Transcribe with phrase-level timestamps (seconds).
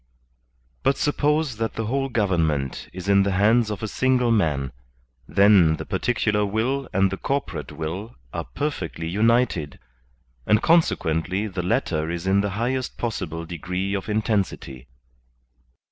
[0.81, 4.71] But suppose that the whole government is in the hands of a single man,
[5.27, 9.77] then the particular will and the corpo rate will are perfectly united,
[10.47, 14.87] and consequently the latter is in the highest possible degree of intensity.